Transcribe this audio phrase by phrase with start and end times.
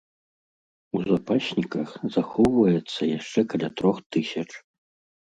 [0.99, 4.49] У запасніках захоўваецца яшчэ каля трох тысяч.